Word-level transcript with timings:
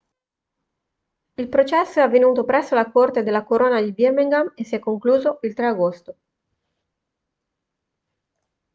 il 1.35 1.47
processo 1.47 1.99
è 1.99 2.01
avvenuto 2.01 2.43
presso 2.43 2.73
la 2.73 2.89
corte 2.89 3.21
della 3.21 3.43
corona 3.43 3.79
di 3.83 3.91
birmingham 3.93 4.51
e 4.55 4.63
si 4.65 4.73
è 4.73 4.79
concluso 4.79 5.37
il 5.43 5.53
3 5.53 5.67
agosto 5.67 6.17